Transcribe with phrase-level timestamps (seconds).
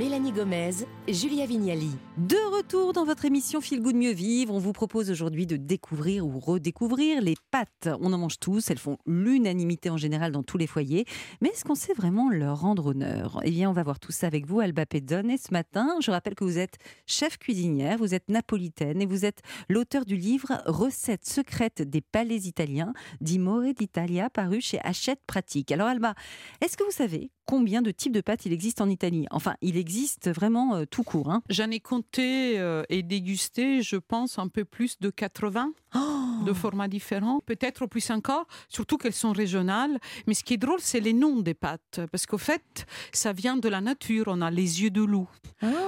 [0.00, 1.90] Mélanie Gomez, Julia Vignali.
[2.16, 6.26] De retour dans votre émission Feel Good Mieux Vivre, on vous propose aujourd'hui de découvrir
[6.26, 7.90] ou redécouvrir les pâtes.
[8.00, 11.04] On en mange tous, elles font l'unanimité en général dans tous les foyers.
[11.42, 13.42] Mais est-ce qu'on sait vraiment leur rendre honneur?
[13.44, 15.30] Eh bien, on va voir tout ça avec vous, Alba Pedone.
[15.30, 19.26] Et ce matin, je rappelle que vous êtes chef cuisinière, vous êtes napolitaine et vous
[19.26, 25.72] êtes l'auteur du livre Recettes secrètes des palais italiens, d'Imore d'Italia, paru chez Hachette Pratique.
[25.72, 26.14] Alors, Alba,
[26.62, 29.26] est-ce que vous savez combien de types de pâtes il existe en Italie?
[29.32, 29.89] Enfin, il existe
[30.26, 31.30] vraiment euh, tout court.
[31.30, 31.42] Hein.
[31.48, 35.72] J'en ai compté euh, et dégusté, je pense, un peu plus de 80
[36.46, 39.98] de formats différents, peut-être plus encore, surtout qu'elles sont régionales.
[40.26, 43.56] Mais ce qui est drôle, c'est les noms des pâtes, parce qu'au fait, ça vient
[43.56, 44.24] de la nature.
[44.28, 45.28] On a les yeux de loup,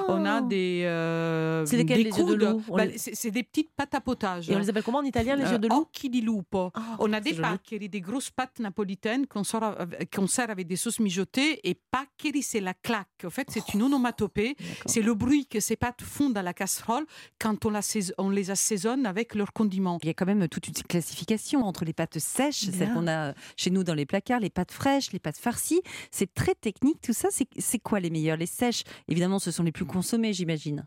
[0.09, 0.83] on a des.
[0.85, 2.63] euh, C'est des les yeux de loup?
[2.69, 4.51] Bah, les- C'est c'est des petites pâtes à potage.
[4.51, 5.87] Et on les appelle comment en italien, les yeux de loup?
[5.95, 6.71] occhi di lupo.
[6.75, 10.67] Ah, On a des paccheri, des grosses pâtes napolitaines qu'on sort, av- qu'on sert avec
[10.67, 11.61] des sauces mijotées.
[11.69, 13.09] Et paccheri, c'est la claque.
[13.25, 14.57] En fait, c'est une onomatopée.
[14.87, 17.05] C'est le bruit que ces pâtes font dans la casserole
[17.39, 19.99] quand on, les assaisonne avec leurs condiments.
[20.03, 23.35] Il y a quand même toute une classification entre les pâtes sèches, celles qu'on a
[23.57, 25.83] chez nous dans les placards, les pâtes fraîches, les pâtes farcies.
[26.11, 27.29] C'est très technique tout ça.
[27.31, 28.37] C'est- C'est quoi les meilleures?
[28.37, 30.87] Les sèches, évidemment, ce sont les plus consommées, j'imagine.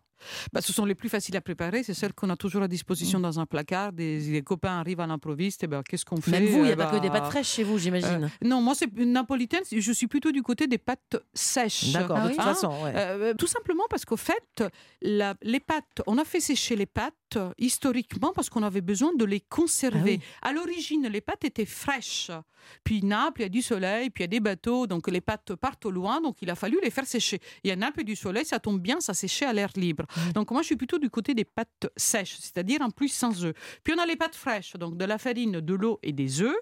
[0.53, 1.83] Bah, ce sont les plus faciles à préparer.
[1.83, 3.93] C'est celles qu'on a toujours à disposition dans un placard.
[3.93, 5.63] Des, des copains arrivent à l'improviste.
[5.63, 7.09] Et ben, qu'est-ce qu'on fait Même vous, il n'y a Eh pas que ben, des
[7.09, 8.23] pâtes fraîches chez vous, j'imagine.
[8.23, 9.63] euh, non, moi, c'est napolitaine.
[9.71, 11.91] Je suis plutôt du côté des pâtes sèches.
[11.91, 12.35] D'accord, ah de oui.
[12.35, 12.91] toute Hein façon, ouais.
[12.95, 14.63] Euh, tout simplement parce qu'au fait,
[15.01, 19.13] la- les pâtes, on a fait sécher les pâtes euh, historiquement parce qu'on avait besoin
[19.15, 20.19] de les conserver.
[20.41, 22.31] Ah À l'origine, les pâtes étaient fraîches.
[22.83, 25.21] Puis Naples, il y a du soleil, puis il y a des bateaux, donc les
[25.21, 27.39] pâtes partent au loin, donc il a fallu les faire sécher.
[27.63, 30.05] Il y a Naples et du soleil, ça tombe bien, ça séchait à l'air libre.
[30.33, 33.55] Donc moi, je suis plutôt du côté des pâtes sèches, c'est-à-dire en plus sans œufs.
[33.83, 36.55] Puis on a les pâtes fraîches, donc de la farine, de l'eau et des œufs.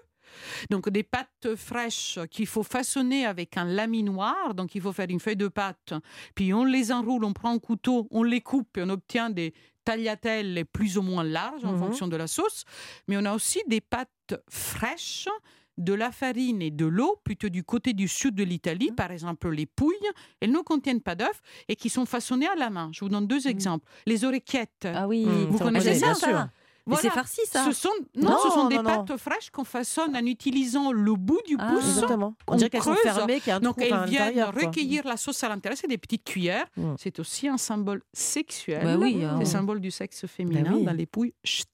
[0.70, 4.54] Donc des pâtes fraîches qu'il faut façonner avec un laminoir.
[4.54, 5.92] Donc il faut faire une feuille de pâte,
[6.34, 9.52] puis on les enroule, on prend un couteau, on les coupe et on obtient des
[9.84, 11.78] tagliatelles plus ou moins larges en Mhm.
[11.78, 12.64] fonction de la sauce.
[13.08, 15.28] Mais on a aussi des pâtes fraîches
[15.76, 19.50] de la farine et de l'eau, plutôt du côté du sud de l'Italie, par exemple
[19.50, 19.94] les pouilles,
[20.40, 22.90] elles ne contiennent pas d'œufs et qui sont façonnées à la main.
[22.92, 23.84] Je vous donne deux exemples.
[24.06, 24.86] Les oreillettes.
[24.86, 26.50] Ah oui, Mmh, Vous connaissez ça, ça
[26.86, 27.02] Voilà.
[27.02, 27.64] c'est farci ça.
[27.64, 29.04] Ce sont, non, Non, ce sont des non, non.
[29.04, 31.84] pâtes fraîches qu'on façonne en utilisant le bout du Ah, pouce.
[31.84, 32.34] Exactement.
[32.46, 34.50] On on dirait qu'elles sont fermées, qu'il y a un Donc trou elles viennent quoi.
[34.50, 36.66] recueillir la sauce à l'intérieur, c'est des petites cuillères.
[36.76, 36.94] Mm.
[36.98, 38.84] C'est aussi un symbole sexuel.
[38.84, 39.38] Bah oui, c'est hein.
[39.38, 40.84] le symbole du sexe féminin oui.
[40.84, 41.34] dans les pouilles.
[41.42, 41.66] Chut.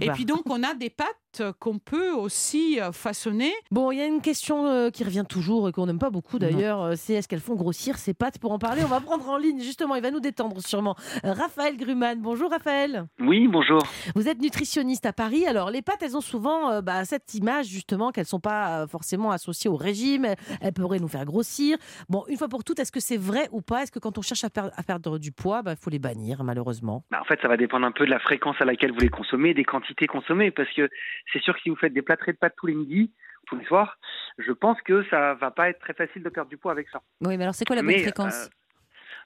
[0.00, 1.16] Et puis donc on a des pâtes
[1.58, 3.52] qu'on peut aussi euh, façonner.
[3.70, 6.38] Bon, il y a une question euh, qui revient toujours et qu'on n'aime pas beaucoup
[6.38, 9.28] d'ailleurs, euh, c'est est-ce qu'elles font grossir ces pâtes Pour en parler, on va prendre
[9.28, 10.96] en ligne justement, il va nous détendre sûrement.
[11.24, 13.06] Euh, Raphaël Gruman, bonjour Raphaël.
[13.20, 13.82] Oui, bonjour.
[14.14, 15.46] Vous êtes nutritionniste à Paris.
[15.46, 18.86] Alors, les pâtes, elles ont souvent euh, bah, cette image justement qu'elles sont pas euh,
[18.86, 20.26] forcément associées au régime.
[20.60, 21.76] Elles, pourraient nous faire grossir.
[22.08, 23.82] Bon, une fois pour toutes, est-ce que c'est vrai ou pas?
[23.82, 26.42] Est-ce que quand on cherche à, per- à perdre du poids, il faut les bannir
[26.44, 27.04] malheureusement?
[27.10, 29.08] Bah, en fait, ça va dépendre un peu de la fréquence à laquelle vous les
[29.08, 30.88] consommez, des quantités consommées, parce que
[31.32, 33.12] c'est sûr que si vous faites des plâtrés de pâtes tous les midis,
[33.46, 33.98] tous les soirs,
[34.38, 37.02] je pense que ça va pas être très facile de perdre du poids avec ça.
[37.20, 38.46] Oui, mais alors c'est quoi la bonne Mais, fréquence?
[38.46, 38.48] euh,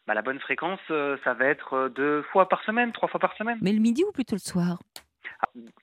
[0.06, 3.20] bah, la bonne fréquence, euh, ça va être euh, deux fois par semaine, trois fois
[3.20, 3.58] par semaine.
[3.60, 4.78] Mais le midi ou plutôt le soir?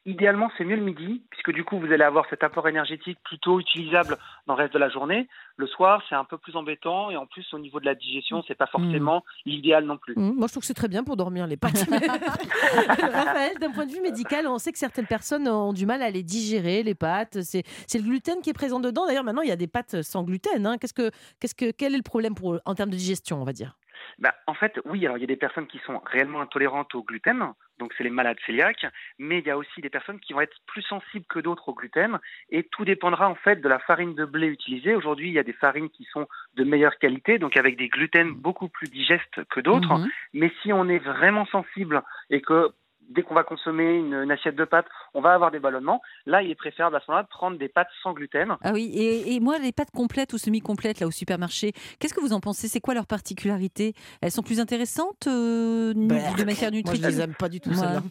[0.06, 3.60] Idéalement, c'est mieux le midi, puisque du coup, vous allez avoir cet apport énergétique plutôt
[3.60, 4.18] utilisable
[4.48, 5.28] dans le reste de la journée.
[5.58, 8.44] Le soir, c'est un peu plus embêtant, et en plus, au niveau de la digestion,
[8.48, 10.14] c'est pas forcément l'idéal non plus.
[10.18, 11.86] Hum, Moi, je trouve que c'est très bien pour dormir les pâtes.
[11.90, 16.10] Raphaël, d'un point de vue médical, on sait que certaines personnes ont du mal à
[16.10, 17.42] les digérer, les pâtes.
[17.42, 19.06] C'est c'est le gluten qui est présent dedans.
[19.06, 20.66] D'ailleurs, maintenant, il y a des pâtes sans gluten.
[20.66, 20.78] hein.
[20.78, 23.54] Qu'est-ce que, qu'est-ce que, quel est le problème pour, en termes de digestion, on va
[23.54, 23.78] dire?
[24.20, 27.04] Bah, en fait, oui, alors il y a des personnes qui sont réellement intolérantes au
[27.04, 28.86] gluten, donc c'est les malades cœliaques,
[29.20, 31.74] mais il y a aussi des personnes qui vont être plus sensibles que d'autres au
[31.74, 34.96] gluten, et tout dépendra en fait de la farine de blé utilisée.
[34.96, 38.32] Aujourd'hui, il y a des farines qui sont de meilleure qualité, donc avec des gluten
[38.32, 40.10] beaucoup plus digestes que d'autres, Mhm.
[40.34, 42.72] mais si on est vraiment sensible et que
[43.10, 46.42] dès qu'on va consommer une, une assiette de pâtes, on va avoir des ballonnements, là,
[46.42, 48.56] il est préférable à ce moment-là de prendre des pâtes sans gluten.
[48.64, 52.22] Ah oui, et, et moi, les pâtes complètes ou semi-complètes là au supermarché, qu'est-ce que
[52.22, 52.68] vous en pensez?
[52.68, 57.06] C'est quoi leur particularité Elles sont plus intéressantes euh, Bah, de matière Moi, je nutritive?
[57.08, 57.76] les aime pas du tout, Ouais.
[57.76, 58.02] celles-là.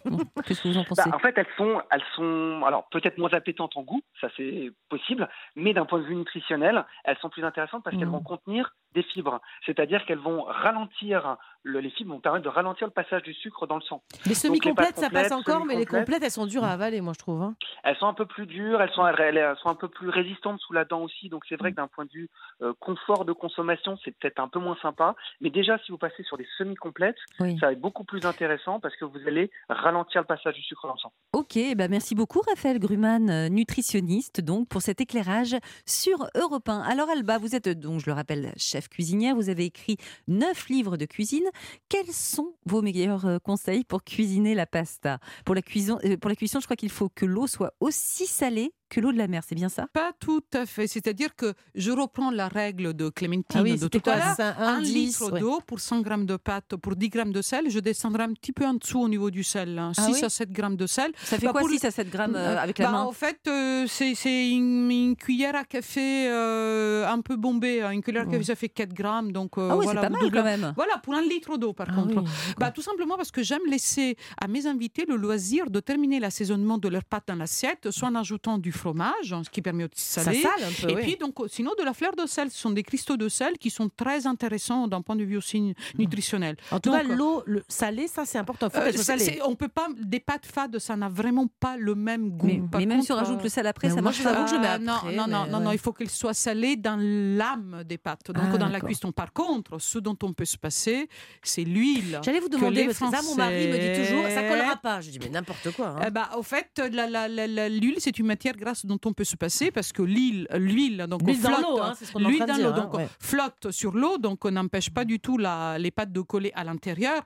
[0.46, 1.02] Qu'est-ce que vous en pensez?
[1.08, 4.70] Bah, en fait, elles sont, elles sont, alors peut-être moins appétantes en goût, ça c'est
[4.88, 8.12] possible, mais d'un point de vue nutritionnel, elles sont plus intéressantes parce qu'elles Mhm.
[8.14, 12.86] vont contenir des fibres, c'est-à-dire qu'elles vont ralentir le- les fibres vont permettre de ralentir
[12.86, 14.02] le passage du sucre dans le sang.
[14.26, 17.18] Les semi-complètes, ça passe encore, mais les complètes, elles sont dures à avaler, moi, je
[17.18, 17.42] trouve.
[17.42, 17.56] hein.
[17.82, 20.72] Elles sont un peu plus dures, elles sont, elles, sont un peu plus résistantes sous
[20.72, 21.28] la dent aussi.
[21.28, 22.28] Donc c'est vrai que d'un point de vue
[22.62, 25.16] euh, confort de consommation, c'est peut-être un peu moins sympa.
[25.40, 27.58] Mais déjà, si vous passez sur des semi-complètes, Oui.
[27.58, 30.86] ça va être beaucoup plus intéressant parce que vous allez ralentir le passage du sucre
[30.86, 31.12] dans le sang.
[31.32, 35.56] Ok, bah merci beaucoup Raphaël Gruman, euh, nutritionniste, donc pour cet éclairage
[35.86, 36.80] sur Europe 1.
[36.82, 39.96] Alors Alba, vous êtes donc, je le rappelle, chef cuisinière, vous avez écrit
[40.28, 41.44] neuf livres de cuisine.
[41.88, 45.18] Quels sont vos meilleurs euh, conseils pour cuisiner la pasta?
[45.44, 48.26] Pour la, cuisson, euh, pour la cuisson, je crois qu'il faut que l'eau soit aussi
[48.26, 49.86] salée que l'eau de la mer, c'est bien ça?
[49.92, 50.86] Pas tout à fait.
[50.86, 54.54] C'est-à-dire que je reprends la règle de Clémentine Ah oui, de tout à l'heure.
[54.58, 55.40] Un, litre ouais.
[55.40, 58.52] d'eau pour 100 grammes de pâte, pour 10 grammes de sel, je descendrai un petit
[58.52, 59.78] peu en dessous au niveau du sel.
[59.78, 59.92] hein.
[59.96, 60.24] Ah 6 oui?
[60.24, 61.12] à 7 grammes de sel.
[61.24, 63.02] Ça fait Bah, quoi pour 6 à 7 grammes euh, avec la Bah, main?
[63.02, 67.82] En fait, euh, c'est une, une cuillère à café euh, un peu bombée.
[67.82, 67.90] hein.
[67.90, 69.32] Une cuillère à café, ça fait 4 grammes.
[69.32, 70.72] Donc, Ah oui, voilà, c'est pas mal quand même.
[70.76, 72.22] Voilà, pour un litre d'eau, par Ah contre.
[72.58, 76.78] Bah, tout simplement parce que j'aime laisser à mes invités le loisir de terminer l'assaisonnement
[76.78, 79.92] de leur pâte dans l'assiette, soit en ajoutant du fromage, hein, ce qui permet aussi
[79.94, 80.42] de Ça saler.
[80.42, 81.02] sale un peu, Et oui.
[81.02, 82.50] puis, donc, sinon, de la fleur de sel.
[82.50, 85.74] Ce sont des cristaux de sel qui sont très intéressants d'un point de vue aussi
[85.98, 86.56] nutritionnel.
[86.70, 88.68] En tout cas, l'eau le salée, ça, c'est important.
[88.70, 89.40] Faut Euh, salée.
[89.44, 92.68] on peut pas des pâtes fades, ça n'a vraiment pas le même goût.
[92.74, 94.46] mais, même si on rajoute euh, le sel après, mais ça moi, marche je pas.
[94.46, 97.98] je ah, non, après, non, non, non, il faut qu'elle soit salée dans l'âme des
[97.98, 99.12] pâtes, donc Ah, dans la cuisson.
[99.12, 101.08] Par contre, ce dont on peut se passer,
[101.42, 102.20] c'est l'huile.
[102.22, 105.00] J'allais vous demander, parce que ça, mon mari me dit toujours, ça collera pas.
[105.00, 105.88] Je dis, mais n'importe quoi.
[105.88, 106.02] hein.
[106.06, 109.92] Eh ben, au fait, l'huile, c'est une matière grasse dont on peut se passer parce
[109.92, 112.80] que l'huile, l'huile, donc on L'huile dans flotte, l'eau, hein, ce l'huile dans l'eau, hein,
[112.82, 113.08] donc ouais.
[113.20, 116.64] flotte sur l'eau, donc on n'empêche pas du tout la- les pâtes de coller à
[116.64, 117.22] l'intérieur.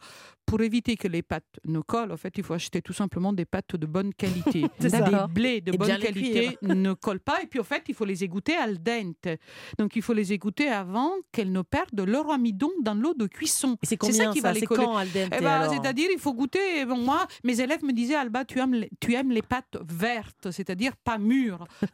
[0.46, 3.44] Pour éviter que les pâtes ne collent, en fait, il faut acheter tout simplement des
[3.44, 4.64] pâtes de bonne qualité.
[4.80, 4.88] Des
[5.28, 7.42] blés de Et bonne qualité ne collent pas.
[7.42, 9.28] Et puis, en fait, il faut les égoutter al dente.
[9.78, 13.76] Donc, il faut les égoutter avant qu'elles ne perdent leur amidon dans l'eau de cuisson.
[13.82, 14.48] Et c'est ça combien qui ça?
[14.48, 14.84] va les coller.
[14.86, 16.86] quand, al dente, Eh ben, c'est-à-dire, il faut goûter.
[16.86, 20.50] Bon, moi, mes élèves me disaient, Alba, tu aimes les, tu aimes les pâtes vertes,
[20.50, 21.18] c'est-à-dire pas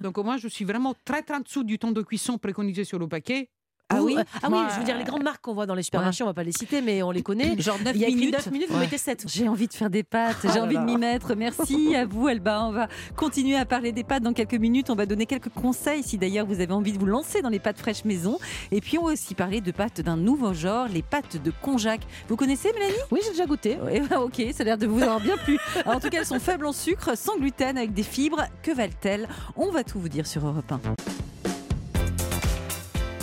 [0.00, 2.98] Donc, moi, je suis vraiment très, très en dessous du temps de cuisson préconisé sur
[2.98, 3.50] le paquet.
[3.90, 5.82] Ah oui, euh, ah oui je veux dire, les grandes marques qu'on voit dans les
[5.82, 7.54] supermarchés, on va pas les citer, mais on les connaît.
[7.60, 8.32] Genre 9 Il y a minutes.
[8.32, 8.80] 9 minutes, vous Ouais.
[8.80, 9.24] mettez 7.
[9.28, 11.34] J'ai envie de faire des pâtes, Ah j'ai envie de m'y mettre.
[11.34, 12.64] Merci à vous, Alba.
[12.64, 14.88] On va continuer à parler des pâtes dans quelques minutes.
[14.88, 17.58] On va donner quelques conseils si d'ailleurs vous avez envie de vous lancer dans les
[17.58, 18.38] pâtes fraîches maison.
[18.72, 22.00] Et puis on va aussi parler de pâtes d'un nouveau genre, les pâtes de konjac.
[22.28, 22.94] Vous connaissez, Mélanie?
[23.10, 23.76] Oui, j'ai déjà goûté.
[23.92, 25.58] Eh ben, Ok, ça a l'air de vous avoir bien plu.
[25.84, 28.42] Alors, en tout cas, elles sont faibles en sucre, sans gluten, avec des fibres.
[28.62, 29.28] Que valent-elles?
[29.56, 30.80] On va tout vous dire sur Europe 1.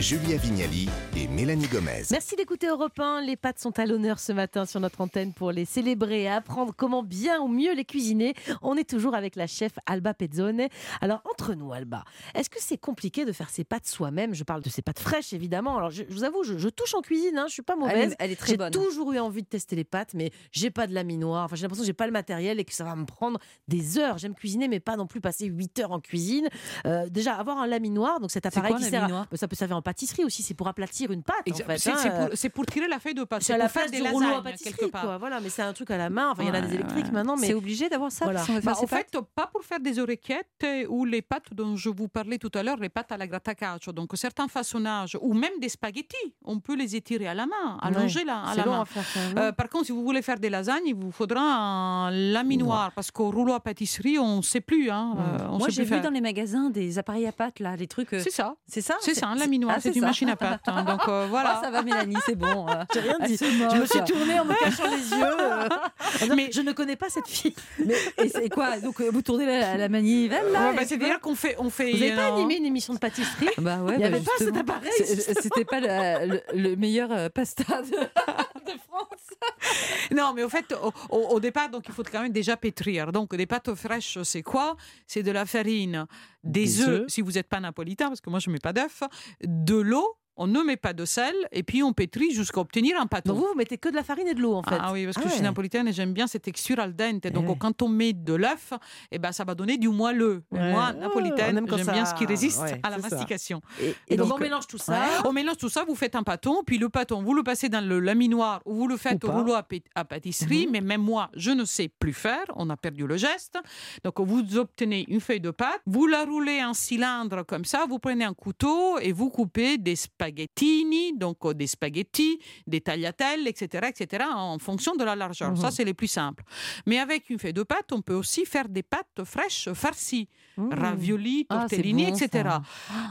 [0.00, 2.02] Julia Vignali et Mélanie Gomez.
[2.10, 3.22] Merci d'écouter Europe 1.
[3.22, 6.74] Les pâtes sont à l'honneur ce matin sur notre antenne pour les célébrer et apprendre
[6.76, 8.34] comment bien ou mieux les cuisiner.
[8.60, 10.66] On est toujours avec la chef Alba Pezzone.
[11.00, 12.04] Alors, entre nous, Alba,
[12.34, 14.34] est-ce que c'est compliqué de faire ses pâtes soi-même?
[14.34, 15.78] Je parle de ces pâtes fraîches, évidemment.
[15.78, 17.78] Alors, je, je vous avoue, je, je touche en cuisine, hein, je suis pas Elle
[17.80, 18.12] mauvaise.
[18.12, 18.72] est, elle est très J'ai bonne.
[18.72, 21.44] toujours eu envie de tester les pâtes, mais j'ai pas de laminoir.
[21.44, 23.38] Enfin, j'ai l'impression que j'ai pas le matériel et que ça va me prendre
[23.68, 24.18] des heures.
[24.18, 26.48] J'aime cuisiner, mais pas non plus passer 8 heures en cuisine.
[26.84, 29.26] Euh, déjà, avoir un laminoir, donc cet appareil quoi, qui sert, à- laminoir?
[29.34, 30.42] Ça peut servir en pâtisserie aussi.
[30.42, 31.36] C'est pour aplatir une pâte.
[31.48, 33.42] En Exa- fait, c'est hein, pour, pour tirer la feuille de pâte.
[33.42, 35.18] c'est la faire des du rouleau à pâtisserie, quoi.
[35.18, 36.30] Voilà, mais c'est un truc à la main.
[36.32, 37.10] Enfin, il y en a des électriques ouais.
[37.12, 38.42] maintenant, mais C'est obligé d'avoir ça Voilà.
[38.62, 41.88] Bah, en fait, pâtes pas pour faire des oreillettes euh, ou les pâtes dont je
[41.90, 43.92] vous parlais tout à l'heure, les pâtes à la grattacaccio.
[43.92, 48.24] Donc, certains façonnages ou même des spaghettis, on peut les étirer à la main, allonger
[48.24, 48.80] là, à la main.
[48.80, 49.04] à faire.
[49.38, 53.10] Euh, par contre, si vous voulez faire des lasagnes, il vous faudra un laminoir parce
[53.10, 54.90] qu'au rouleau à pâtisserie, on ne sait plus.
[54.90, 57.86] Hein, euh, on Moi, j'ai vu dans les magasins des appareils à pâtes, là, les
[57.86, 58.12] trucs.
[58.14, 58.56] euh, C'est ça.
[58.66, 58.96] C'est ça?
[59.00, 59.73] C'est ça, un laminoir.
[59.76, 60.06] Ah, c'est une ça.
[60.08, 60.60] machine à pâtes.
[60.66, 60.82] hein.
[60.84, 61.56] donc euh, voilà.
[61.58, 62.66] Ah, ça va, Mélanie, c'est bon.
[62.68, 62.72] euh.
[62.92, 63.36] J'ai rien dit.
[63.38, 65.40] Je me suis tournée en me cachant les yeux.
[65.40, 65.68] euh,
[66.20, 67.54] disant, Mais- je ne connais pas cette fille.
[67.84, 71.20] Mais et c'est quoi Donc, euh, vous tournez la, la manivelle, là Ouais, bah, C'est-à-dire
[71.20, 71.90] qu'on fait, on fait.
[71.92, 74.20] Vous n'avez pas euh, animé une émission de pâtisserie Bah ouais, Il n'y bah avait
[74.20, 74.60] pas cet justement.
[74.74, 74.92] appareil.
[74.96, 77.90] C'est- C'était pas le, le- le meilleur euh, pasta de,
[78.72, 79.13] de France.
[80.14, 80.74] Non, mais au fait,
[81.10, 83.10] au, départ, donc, il faut quand même déjà pétrir.
[83.12, 84.76] Donc, des pâtes fraîches, c'est quoi?
[85.06, 86.06] C'est de la farine,
[86.42, 87.04] des, Des œufs, œufs.
[87.08, 89.02] si vous n'êtes pas napolitain, parce que moi, je ne mets pas d'œufs,
[89.42, 93.06] de l'eau, on ne met pas de sel, et puis on pétrit jusqu'à obtenir un
[93.06, 93.32] pâteau.
[93.32, 94.76] Donc vous, vous mettez que de la farine et de l'eau, en fait.
[94.80, 97.26] Ah oui, parce que Ah je suis napolitaine et j'aime bien cette texture al dente.
[97.28, 97.56] Donc, ouais.
[97.58, 98.72] quand on met de l'œuf,
[99.10, 100.42] eh ben, ça va donner du moelleux.
[100.50, 100.70] Ouais.
[100.72, 103.08] Moi, Oh, napolitaine, j'aime ça- bien ce qui résiste à la ça.
[103.08, 103.60] mastication.
[103.80, 105.02] Et, Et donc, donc, on mélange tout ça.
[105.24, 107.80] On mélange tout ça, vous faites un pâton, puis le pâton, vous le passez dans
[107.86, 110.72] le laminoir ou vous le faites au rouleau à, pâ- à pâtisserie, Mhm.
[110.72, 113.56] mais même moi, je ne sais plus faire, on a perdu le geste.
[114.04, 117.98] Donc vous obtenez une feuille de pâte, vous la roulez en cylindre comme ça, vous
[117.98, 123.88] prenez un couteau et vous coupez des spaghettini, donc euh, des spaghettis, des tagliatelles, etc.,
[123.88, 125.56] etc., en fonction de la largeur.
[125.56, 125.70] Ça, Mhm.
[125.72, 126.44] c'est les plus simples.
[126.86, 130.68] Mais avec une feuille de pâte, on peut aussi faire des pâtes fraîches farcies, Mmh.
[130.72, 132.48] raviolis, Ah, tortellini, bon, etc.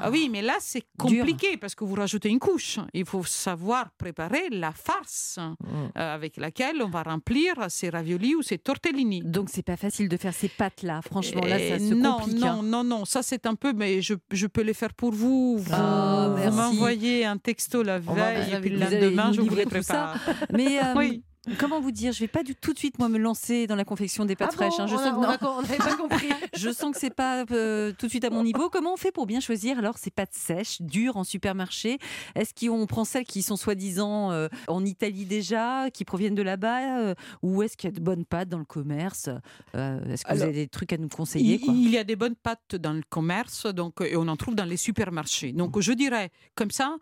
[0.01, 2.79] Ah oui, mais là, c'est compliqué parce que vous rajoutez une couche.
[2.93, 5.65] Il faut savoir préparer la farce Mmh.
[5.97, 9.21] euh, avec laquelle on va remplir ces raviolis ou ces tortellini.
[9.25, 11.01] Donc c'est pas facile de faire ces pâtes-là.
[11.01, 12.37] Franchement, là, ça Et se non, complique.
[12.39, 12.61] non, hein.
[12.63, 15.57] non, non, ça c'est un peu, mais je, je peux les faire pour vous.
[15.57, 16.77] Vous, Ah, vous merci.
[17.25, 20.17] Un texto la veille et puis le lendemain, je vous les prépare.
[20.51, 21.23] Mais euh, Oui.
[21.59, 23.85] Comment vous dire, je vais pas du tout de suite moi me lancer dans la
[23.85, 24.77] confection des pâtes Ah fraîches.
[24.77, 24.87] bon, hein.
[24.87, 26.29] Je on sens a- que on a- pas compris.
[26.55, 28.69] Je sens que c'est pas euh, tout de suite à mon niveau.
[28.69, 31.97] Comment on fait pour bien choisir alors ces pâtes sèches, dures en supermarché?
[32.35, 36.99] Est-ce qu'on prend celles qui sont soi-disant euh, en Italie déjà, qui proviennent de là-bas,
[36.99, 39.29] euh, ou est-ce qu'il y a de bonnes pâtes dans le commerce?
[39.73, 41.73] Est-ce que vous avez des trucs à nous conseiller Il, quoi?
[41.73, 44.65] il y a des bonnes pâtes dans le commerce, donc et on en trouve dans
[44.65, 45.51] les supermarchés.
[45.51, 46.95] Donc je dirais comme ça,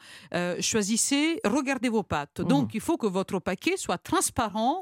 [0.60, 2.42] choisissez, regardez vos pâtes.
[2.42, 4.31] Donc il faut que votre paquet soit transparent,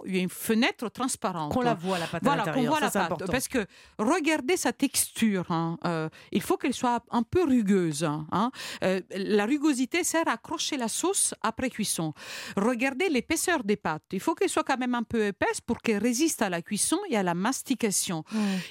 [0.05, 1.53] il y a une fenêtre transparente.
[1.53, 3.01] Qu'on la voit, la pâte Voilà, voit ça, la pâte.
[3.11, 3.31] important.
[3.31, 3.65] Parce que
[3.97, 5.45] regardez sa texture.
[5.49, 8.03] hein, euh, il faut qu'elle soit un peu rugueuse.
[8.03, 8.51] hein.
[8.83, 12.13] Euh, la rugosité sert à accrocher la sauce après cuisson.
[12.55, 14.03] Regardez l'épaisseur des pâtes.
[14.11, 16.99] Il faut qu'elle soit quand même un peu épaisse pour qu'elle résiste à la cuisson
[17.09, 18.23] et à la mastication.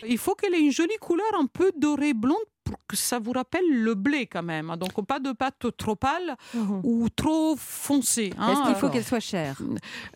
[0.06, 2.36] Il faut qu'elle ait une jolie couleur un peu dorée blonde
[2.68, 4.74] pour que ça vous rappelle le blé quand même.
[4.78, 6.80] Donc pas de pâte trop pâle Mhm.
[6.84, 8.32] ou trop foncée.
[8.38, 8.52] hein.
[8.52, 9.56] Est-ce qu'il faut qu'elle soit chère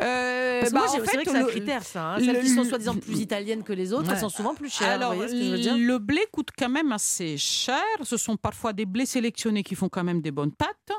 [0.00, 2.02] Euh, Parce que bah, moi, en c'est fait, vrai que c'est un critère, ça.
[2.12, 2.18] hein.
[2.18, 4.14] le- Celles qui sont soi-disant plus italiennes que les autres, Ouais.
[4.14, 4.90] elles sont souvent plus chères.
[4.90, 7.82] Alors, vous voyez ce que je veux dire le blé coûte quand même assez cher.
[8.02, 10.92] Ce sont parfois des blés sélectionnés qui font quand même des bonnes pâtes.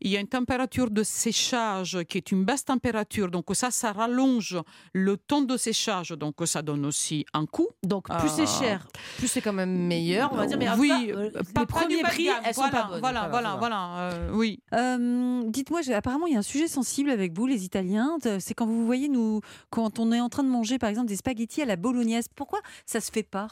[0.00, 3.30] Il y a une température de séchage qui est une basse température.
[3.30, 4.56] Donc ça, ça rallonge
[4.92, 6.10] le temps de séchage.
[6.10, 7.68] Donc ça donne aussi un coût.
[7.82, 8.60] Donc, plus c'est Ah.
[8.60, 8.88] cher,
[9.18, 10.58] plus c'est quand même meilleur, on va dire.
[10.58, 10.72] Mais tout
[11.06, 12.42] oui, euh, pas- les premiers prix, gamme.
[12.44, 13.00] elles sont voilà, pas bonnes.
[13.00, 13.98] Voilà, voilà, voilà.
[14.12, 14.60] euh, oui.
[14.74, 18.16] Euh, Dites-moi, j'ai- apparemment, il y a un sujet sensible avec vous, les Italiens.
[18.38, 19.40] C'est quand vous voyez, nous,
[19.70, 22.26] quand on est en train de manger, par exemple, des spaghettis à la bolognaise.
[22.34, 23.48] Pourquoi ça se fait pas?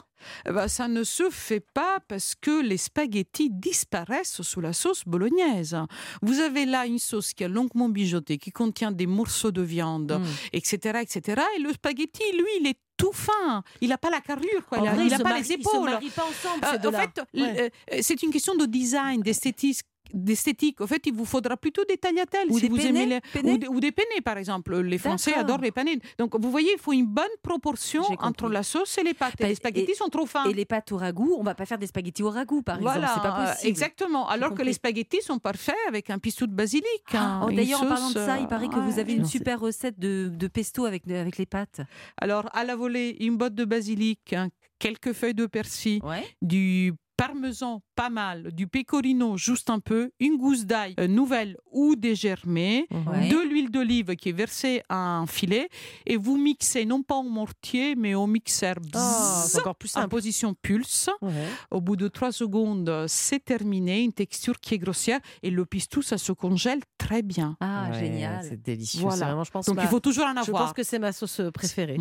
[0.47, 5.03] Eh ben, ça ne se fait pas parce que les spaghettis disparaissent sous la sauce
[5.05, 5.77] bolognaise.
[6.23, 10.19] Vous avez là une sauce qui est longuement bijotée, qui contient des morceaux de viande,
[10.53, 11.41] etc., etc.
[11.57, 13.63] Et le spaghetti, lui, il est tout fin.
[13.81, 14.79] Il n'a pas la carrure, quoi.
[14.79, 15.89] Il n'a pas les Ils se épaules.
[15.89, 17.71] marient pas ensemble, Euh, en fait, Ouais.
[17.93, 19.81] euh, c'est une question de design, d'esthétique.
[20.13, 20.81] D'esthétique.
[20.81, 23.21] En fait, il vous faudra plutôt des tagliatelles Ou si des vous penne, aimez les
[23.21, 24.77] penne ou, des, ou des penne, par exemple.
[24.79, 25.87] Les Français adorent les penne.
[26.17, 29.35] Donc, vous voyez, il faut une bonne proportion entre la sauce et les pâtes.
[29.39, 30.45] Et les spaghettis et- sont trop fins.
[30.45, 33.01] Et les pâtes au ragoût, on va pas faire des spaghettis au ragoût, par Voilà,
[33.07, 33.13] exemple.
[33.23, 33.69] C'est pas euh, possible.
[33.69, 34.27] exactement.
[34.29, 36.85] Alors que les spaghettis sont parfaits avec un pistou de basilic.
[37.13, 38.99] hein, Oh, D'ailleurs, en parlant de ça, il euh, paraît que vous ouais.
[38.99, 41.81] avez une super recette de, de pesto avec, avec les pâtes.
[42.19, 44.49] Alors, à la volée, une botte de basilic, hein,
[44.79, 46.23] quelques feuilles de persil, Ouais.
[46.41, 51.95] du parmesan pas mal, du pecorino juste un peu, une gousse d'ail euh, nouvelle ou
[51.95, 53.29] dégermée, Ouais.
[53.29, 55.67] de l'huile d'olive qui est versée à un filet
[56.05, 59.95] et vous mixez non pas au mortier mais au mixeur Ah, bzzz, c'est encore plus
[59.97, 61.09] en position pulse.
[61.21, 61.31] Ouais.
[61.71, 66.01] Au bout de trois secondes, c'est terminé, une texture qui est grossière et le pistou,
[66.01, 67.57] ça se congèle très bien.
[67.59, 68.45] Ah, Ouais, génial.
[68.47, 69.01] C'est délicieux.
[69.01, 69.25] Voilà.
[69.27, 70.65] Vraiment, je pense, Donc ma- il faut toujours en je avoir.
[70.65, 71.97] pense que c'est ma sauce euh, préférée.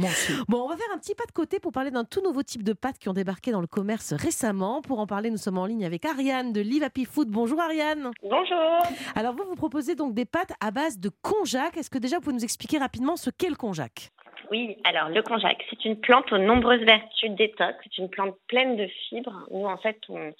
[0.48, 2.62] Bon, on va faire un petit pas de côté pour parler d'un tout nouveau type
[2.62, 4.82] de pâtes qui ont débarqué dans le commerce récemment.
[4.82, 7.28] Pour en parler, nous sommes en ligne avec Ariane de Live Happy Food.
[7.28, 8.10] Bonjour Ariane.
[8.22, 8.82] Bonjour.
[9.14, 11.76] Alors vous, vous proposez donc des pâtes à base de konjac.
[11.76, 14.10] Est-ce que déjà vous pouvez nous expliquer rapidement ce qu'est le konjac?
[14.50, 17.74] Oui, alors le konjac, c'est une plante aux nombreuses vertus détox.
[17.84, 19.46] C'est une plante pleine de fibres.
[19.50, 20.32] Nous, en fait, on,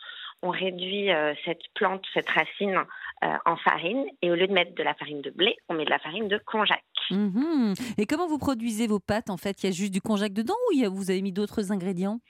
[0.43, 2.77] on réduit euh, cette plante, cette racine
[3.25, 4.05] euh, en farine.
[4.23, 6.29] Et au lieu de mettre de la farine de blé, on met de la farine
[6.29, 6.83] de konjac.
[7.11, 7.75] Mhm.
[7.99, 10.55] Et comment vous produisez vos pâtes En fait, il y a juste du konjac dedans
[10.69, 12.21] ou il y a- vous avez mis d'autres ingrédients?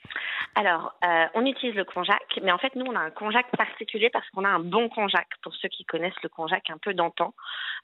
[0.55, 4.09] Alors, euh, on utilise le konjac, mais en fait, nous, on a un konjac particulier
[4.09, 5.27] parce qu'on a un bon konjac.
[5.43, 7.33] Pour ceux qui connaissent le konjac un peu d'antan,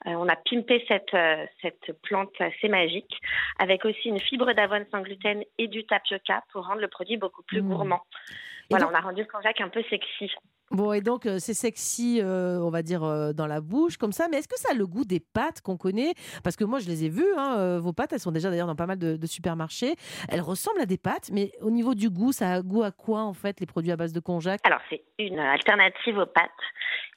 [0.06, 3.20] Euh, on a pimpé cette, euh, cette plante assez magique
[3.60, 7.44] avec aussi une fibre d'avoine sans gluten et du tapioca pour rendre le produit beaucoup
[7.44, 7.68] plus Mmh.
[7.68, 8.02] gourmand.
[8.28, 10.32] Et Voilà, donc- on a rendu le konjac un peu sexy.
[10.70, 14.12] Bon, et donc euh, c'est sexy, euh, on va dire, euh, dans la bouche, comme
[14.12, 14.28] ça.
[14.30, 16.14] Mais est-ce que ça a le goût des pâtes qu'on connaît?
[16.42, 18.74] Parce que moi, je les ai vues, hein, vos pâtes, elles sont déjà d'ailleurs dans
[18.74, 19.94] pas mal de, de supermarchés.
[20.28, 23.20] Elles ressemblent à des pâtes, mais au niveau du goût, ça a goût à quoi,
[23.20, 24.60] en fait, les produits à base de konjac?
[24.64, 26.50] Alors, c'est une alternative aux pâtes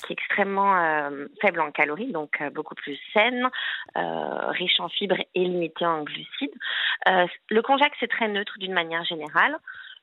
[0.05, 1.09] qui est extrêmement
[1.41, 3.49] faible en calories, donc beaucoup plus saine,
[3.95, 6.53] riche en fibres et limitée en glucides.
[7.05, 9.57] Le konjac, c'est très neutre d'une manière générale.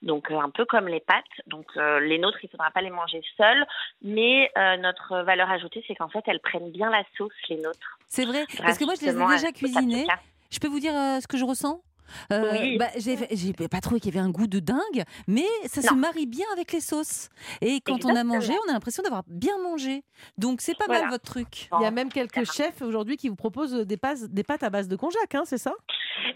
[0.04, 2.82] Donc euh, un peu comme les pâtes, donc euh, les nôtres, il ne faudra pas
[2.82, 3.64] les manger seuls,
[4.02, 7.98] mais euh, notre valeur ajoutée, c'est qu'en fait, elles prennent bien la sauce, les nôtres.
[8.06, 10.06] C'est vrai Parce que moi, je les ai déjà cuisinées.
[10.50, 11.82] Je peux vous dire euh, ce que je ressens?
[12.32, 12.76] Euh, Oui.
[12.76, 13.16] bah, j'ai
[13.68, 16.70] pas trouvé qu'il y avait un goût de dingue, mais ça se marie bien avec
[16.70, 17.30] les sauces.
[17.62, 20.04] Et quand on a mangé, on a l'impression d'avoir bien mangé.
[20.36, 21.70] Donc c'est pas mal votre truc.
[21.72, 24.68] Il y a même quelques chefs aujourd'hui qui vous proposent des, pâtes- des pâtes à
[24.70, 25.72] base de konjac, hein, c'est ça?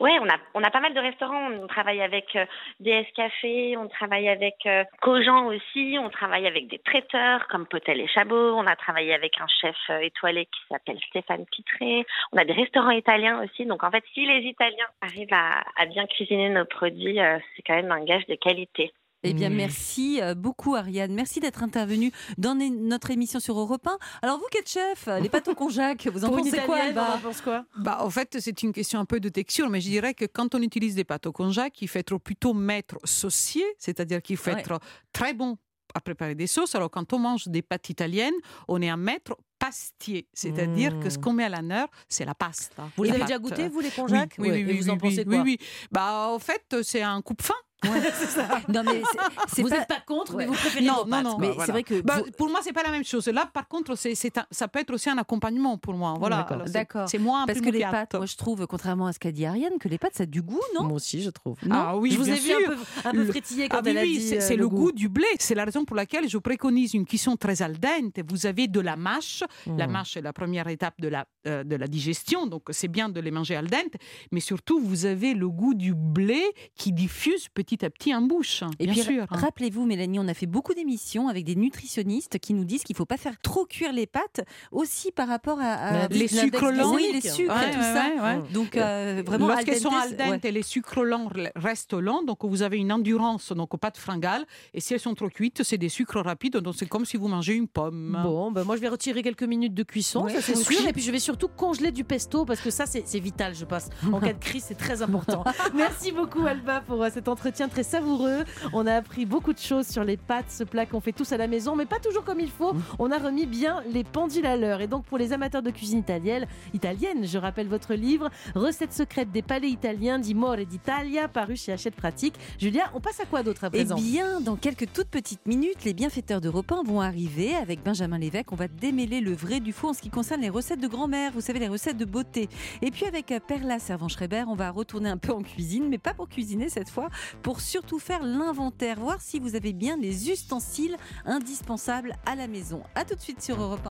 [0.00, 1.50] Ouais, on a, on a pas mal de restaurants.
[1.50, 2.45] On travaille avec euh,
[2.80, 8.00] DS Café, on travaille avec euh, Cogent aussi, on travaille avec des traiteurs comme Potel
[8.00, 12.38] et Chabot, on a travaillé avec un chef euh, étoilé qui s'appelle Stéphane Pitré, on
[12.38, 13.66] a des restaurants italiens aussi.
[13.66, 17.62] Donc en fait, si les Italiens arrivent à, à bien cuisiner nos produits, euh, c'est
[17.62, 18.92] quand même un gage de qualité.
[19.25, 19.55] Eh bien, Mmh.
[19.55, 21.13] merci euh, beaucoup, Ariane.
[21.13, 23.99] Merci d'être intervenue dans notre émission sur Europe 1.
[24.23, 27.19] Alors, vous qui êtes chef, les pâtes au konjac, vous en pensez quoi, Alba en
[27.19, 27.65] pense quoi?
[27.77, 30.55] Bah, en fait, c'est une question un peu de texture, mais je dirais que quand
[30.55, 34.51] on utilise des pâtes au konjac, il faut être plutôt maître saucier, c'est-à-dire qu'il faut
[34.53, 34.61] Ouais.
[34.61, 34.79] être
[35.13, 35.59] très bon
[35.95, 36.75] à préparer des sauces.
[36.77, 38.35] Alors, quand on mange des pâtes italiennes,
[38.69, 41.21] on est un maître pastier, c'est-à-dire que ce Mm.
[41.23, 42.89] qu'on met à l'honneur, c'est la pasta.
[42.97, 44.91] Vous La les avez déjà goûté, vous, les Oui, konjac oui, oui, Et oui, vous
[44.91, 45.43] en oui, pensez oui, quoi?
[45.43, 45.59] Oui.
[45.91, 47.55] Bah, en fait, c'est un coupe-fin.
[48.68, 49.02] Non, mais
[49.49, 51.25] c'est- Vous n'êtes pas contre, mais vous préférez Non, vos non, pâtes.
[51.25, 51.38] non.
[51.38, 52.00] Mais Bah, c'est vrai que.
[52.02, 53.26] Bah, vous- pour moi, c'est pas la même chose.
[53.28, 56.14] Là, par contre, c'est, ça peut être aussi un accompagnement pour moi.
[56.18, 56.47] Voilà.
[56.68, 57.08] D'accord.
[57.08, 59.78] C'est- moins Parce que les pâtes, moi je trouve, contrairement à ce qu'a dit Ariane,
[59.80, 60.85] que les pâtes ça a du goût, non?
[60.85, 61.56] Moi aussi, je trouve.
[61.64, 61.75] Non?
[61.76, 63.90] Ah oui, je vous bien ai vu un peu, un peu frétiller quand Ah oui,
[63.90, 65.26] elle a oui, dit c'est euh, c'est le, goût du blé.
[65.38, 68.18] C'est la raison pour laquelle je préconise une cuisson très al dente.
[68.28, 69.42] Vous avez de la mâche.
[69.66, 69.90] La Mmh.
[69.90, 73.20] mâche est la première étape de la, euh, de la digestion, donc c'est bien de
[73.20, 73.94] les manger al dente.
[74.32, 76.42] Mais surtout, vous avez le goût du blé
[76.76, 78.63] qui diffuse petit à petit en bouche.
[78.79, 79.23] Et bien puis, sûr.
[79.23, 79.27] hein.
[79.31, 82.99] rappelez-vous, Mélanie, on a fait beaucoup d'émissions avec des nutritionnistes qui nous disent qu'il ne
[82.99, 84.41] faut pas faire trop cuire les pâtes,
[84.73, 86.95] aussi par rapport à, à- Les sucres lents.
[86.95, 88.07] Oui, les sucres Ouais, et tout ouais, ça.
[88.17, 88.43] ouais, ouais.
[88.53, 90.51] Donc, euh, vraiment, Lorsqu'elles al sont al dente, ouais.
[90.51, 94.45] les sucres lents re- restent lents, donc vous avez une endurance donc aux pâtes fringales.
[94.75, 97.29] Et si elles sont trop cuites, c'est des sucres rapides, donc c'est comme si vous
[97.29, 98.19] mangez une pomme.
[98.23, 100.87] Bon, ben moi je vais retirer quelques minutes de cuisson, Ouais, ça c'est sûr.
[100.87, 103.65] Et puis je vais surtout congeler du pesto parce que ça c'est c'est vital, je
[103.65, 103.89] pense.
[104.13, 105.43] En cas de crise, c'est très important.
[105.75, 108.45] Merci beaucoup Alba pour euh, cet entretien très savoureux.
[108.73, 111.37] On a appris beaucoup de choses sur les pâtes, ce plat qu'on fait tous à
[111.37, 112.75] la maison, mais pas toujours comme il faut.
[113.00, 114.81] On a remis bien les pendules à l'heure.
[114.81, 119.33] Et donc pour les amateurs de cuisine italienne, italienne, je rappelle votre livre Recettes secrètes
[119.33, 122.35] des palais italiens d'Imore d'Italia, paru chez Hachette Pratique.
[122.59, 125.85] Julia, on passe à quoi d'autre à Eh présent bien, dans quelques toutes petites minutes,
[125.85, 128.53] les bienfaiteurs d'Europe 1 vont arriver avec Benjamin Lévesque.
[128.53, 131.33] On va démêler le vrai du faux en ce qui concerne les recettes de grand-mère,
[131.33, 132.49] vous savez, les recettes de beauté.
[132.83, 136.29] Et puis avec Perla Servan-Schreiber, on va retourner un peu en cuisine, mais pas pour
[136.29, 137.09] cuisiner cette fois,
[137.43, 142.83] pour surtout faire l'inventaire, voir si vous avez bien les ustensiles indispensables à la maison.
[142.95, 143.87] A tout de suite sur Europe 1.